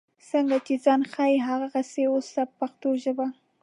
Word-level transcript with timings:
څنګه 0.29 0.57
چې 0.65 0.73
ځان 0.85 1.01
ښیې 1.11 1.37
هغسې 1.47 2.03
اوسه 2.13 2.41
په 2.47 2.53
پښتو 2.59 2.89
ژبه. 3.03 3.27